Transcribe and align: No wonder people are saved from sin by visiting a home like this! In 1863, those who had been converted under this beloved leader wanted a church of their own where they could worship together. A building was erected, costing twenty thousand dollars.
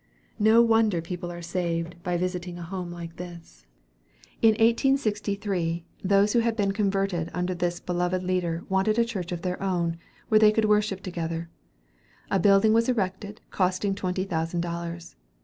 No 0.39 0.63
wonder 0.63 0.99
people 0.99 1.31
are 1.31 1.43
saved 1.43 1.89
from 1.93 1.93
sin 1.93 1.99
by 2.03 2.17
visiting 2.17 2.57
a 2.57 2.63
home 2.63 2.89
like 2.91 3.17
this! 3.17 3.67
In 4.41 4.53
1863, 4.53 5.85
those 6.03 6.33
who 6.33 6.39
had 6.39 6.55
been 6.55 6.71
converted 6.71 7.29
under 7.35 7.53
this 7.53 7.79
beloved 7.79 8.23
leader 8.23 8.65
wanted 8.67 8.97
a 8.97 9.05
church 9.05 9.31
of 9.31 9.43
their 9.43 9.61
own 9.61 9.97
where 10.27 10.39
they 10.39 10.51
could 10.51 10.65
worship 10.65 11.03
together. 11.03 11.51
A 12.31 12.39
building 12.39 12.73
was 12.73 12.89
erected, 12.89 13.41
costing 13.51 13.93
twenty 13.93 14.23
thousand 14.23 14.61
dollars. 14.61 15.15